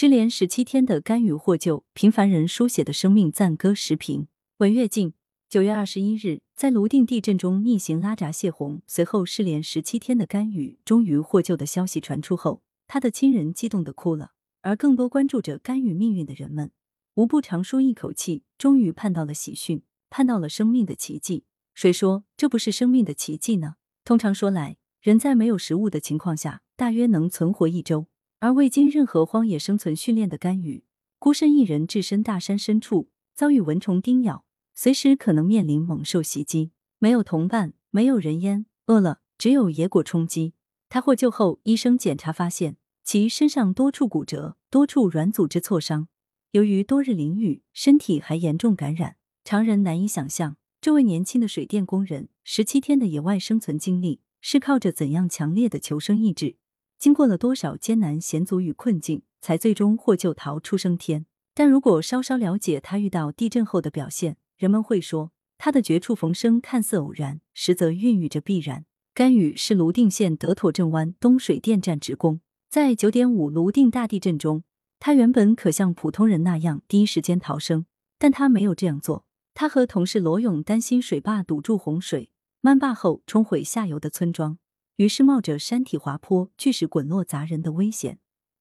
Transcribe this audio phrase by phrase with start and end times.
[0.00, 4.28] 失联十七天的甘雨获救，平凡人书写的生命赞歌时评。
[4.58, 5.12] 文跃进，
[5.48, 14.30] 九月二十一日，在泸定地震中逆行拉闸泄洪，随后失联十七天的甘雨终于获救的消息传出后，他的亲人激动的哭了，
[14.60, 16.70] 而更多关注着甘雨命运的人们，
[17.14, 21.42] 无不长舒一口气，终于盼到了喜讯，盼到了生命的奇迹。
[21.74, 23.74] 谁说这不是生命的奇迹呢？
[24.04, 28.06] 通常说来，人在没有食物的情况下，大约能存活一周。
[28.40, 30.84] 而未经任何荒野生存训练的甘雨，
[31.18, 36.70] 孤身一人置身大山深处，遭遇蚊虫叮咬，随时可能面临猛兽袭击。
[37.00, 40.54] 没有同伴，没有人烟，饿了只有野果充饥。
[40.88, 46.06] 他获救后，医生检查发现其身上多处骨折，多处软组织挫伤。
[46.52, 49.16] 由于多日淋雨，身体还严重感染。
[49.44, 50.56] 常人难以想象。
[50.80, 56.56] 这位年轻的水电工人，十七天的野外生存经历，是靠着怎样强烈的求生意志，
[56.98, 61.26] 经过了多少艰难险阻与困境，才最终获救逃出升天。
[61.54, 68.84] 但如果稍稍了解他遇到地震后的表现，人们会说，他的绝处逢生看似偶然，实则孕育着必然。
[69.14, 74.62] 甘雨是泸定县德妥镇湾东水电站职工，在九点五泸定大地震中，
[75.00, 77.86] 他原本可像普通人那样第一时间逃生，
[78.18, 79.24] 但他没有这样做。
[79.54, 84.58] 他和同事罗勇担心水坝堵住洪水，漫坝后冲毁下游的村庄，
[84.98, 88.18] 于是冒着山体滑坡、巨石滚落砸人的危险，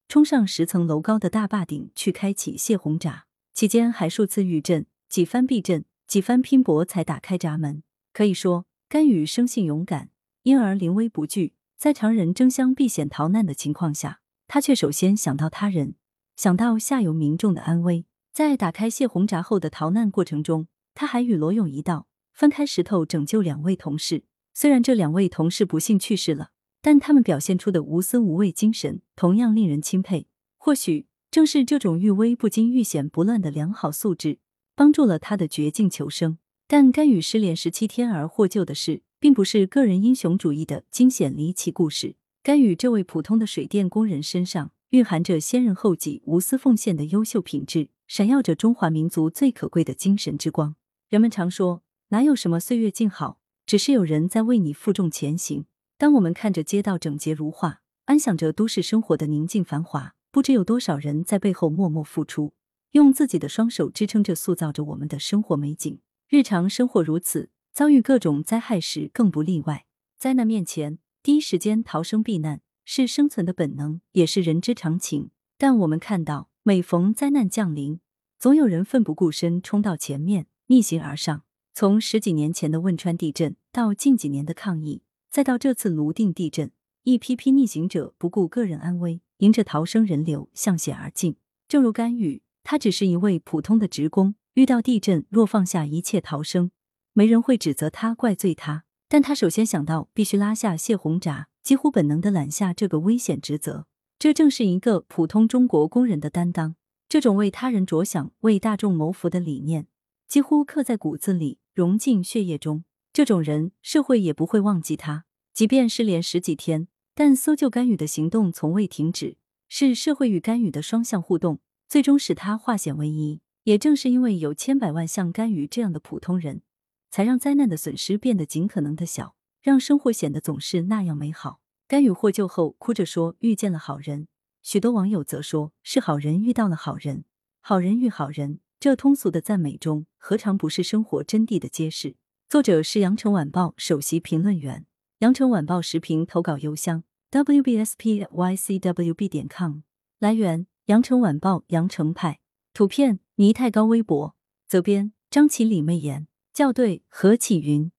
[0.07, 3.25] 冲上十层楼高的大坝顶去开启泄洪闸。
[3.55, 7.81] 期间还数次遇震，几番避震，几番拼搏才打开闸门。
[8.13, 10.11] 可以说，甘雨生性勇敢，
[10.43, 11.55] 因而临危不惧。
[11.75, 15.95] 在常人争相避险逃难的情况下，他却首先想到他人，
[16.35, 18.05] 想到下游民众的安危。
[18.31, 24.25] 在打开泄洪闸后的逃难过程中，他还与罗勇一道翻开石头拯救两位同事。
[24.59, 26.49] 虽然这两位同事不幸去世了，
[26.81, 30.25] 但他们表现出的无私无畏精神同样令人钦佩。
[30.57, 34.39] 或许正是这种遇危不惊、遇险不乱的良好素质，
[34.73, 36.39] 帮助了他的绝境求生。
[36.67, 42.15] 但甘雨失联十七天而获救的事，并不是个人英雄主义的惊险离奇故事。
[42.41, 50.75] 甘雨这位普通的水电工人身上，蕴含着先人后己、无私奉献的优秀品质，闪耀着中华民族最可贵的精神之光。
[51.09, 55.65] 人们常说，哪有什么岁月静好，只是有人在为你负重前行。
[55.97, 62.53] 当我们看着街道整洁如画，安享着都市生活的宁静繁华，不知有多少人在背后默默付出，
[62.91, 65.99] 用自己的双手支撑着、塑造着我们的生活美景。
[66.29, 69.85] 日常生活如此，遭遇各种灾害时更不例外。
[70.17, 75.31] 灾难面前，第一时间逃生避难是生存的本能，也是人之常情。
[75.57, 77.99] 但我们看到，每逢灾难降临，
[78.39, 80.47] 总有人奋不顾身冲到前面。
[80.69, 81.43] 逆行而上，
[81.79, 86.71] 从十几年前的汶川地震到近几年的抗疫，再到这次泸定地震，
[87.03, 91.35] 一批批逆行者不顾个人安危，迎着逃生人流向险而进。
[91.67, 96.71] 正如甘雨，他只是一位普通的职工，遇到地震若放下一切逃生，
[97.13, 98.85] 没人会指责他、怪罪他。
[99.07, 103.85] 但他首先想到必须拉下泄洪闸，几乎本能的揽下这个危险职责。
[104.17, 106.75] 这正是一个普通中国工人的担当。
[107.07, 109.85] 这种为他人着想、为大众谋福的理念。
[110.27, 112.85] 几乎刻在骨子里，融进血液中。
[113.13, 115.25] 这种人，社会也不会忘记他。
[115.53, 119.37] 即便失联十几天，但搜救甘雨的行动从未停止。
[119.69, 123.41] 是社会与甘雨的双向互动，最终使他化险为夷。
[123.65, 126.63] 也正是因为有千百万像甘雨这样的普通人，
[127.11, 131.59] 才让灾难的损失变得尽可能的小，让生活显得总是那样美好。
[131.87, 134.27] 甘雨获救后，哭着说遇见了好人。
[134.63, 137.25] 许多网友则说是好人遇到了好人，
[137.61, 138.61] 好人遇好人。
[138.87, 142.15] 这通俗的赞美中，何尝不是生活真谛的揭示？
[142.47, 144.85] 作者是羊城晚报首席评论员，
[145.19, 149.79] 羊城晚报时评投稿邮箱 wbspycwb 点 com。
[150.19, 152.39] 来源：羊城晚报羊城派。
[152.73, 154.37] 图片：倪太高微博。
[154.69, 156.29] 责编：张起李媚妍。
[156.53, 157.91] 校对：何启云。